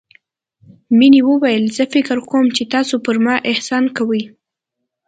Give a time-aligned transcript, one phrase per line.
[0.97, 4.23] مينې وويل زه فکر کوم چې تاسو پر ما احسان کوئ.